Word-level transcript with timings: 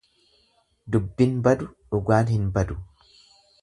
Dubbin 0.95 1.37
badu 1.49 1.71
dhugaan 1.93 2.35
hin 2.35 2.53
badu. 2.59 2.83